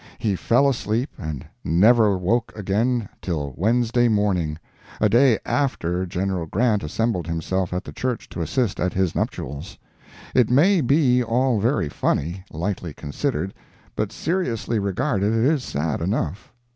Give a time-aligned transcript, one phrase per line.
[0.17, 7.27] He fell asleep, and never woke again till Wednesday morning—a day after General Grant assembled
[7.27, 9.77] himself at the church to assist at his nuptials.
[10.33, 13.53] It may be all very funny, lightly considered,
[13.95, 16.51] but seriously regarded it is sad enough.